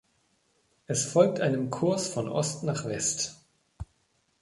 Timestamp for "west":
2.85-3.37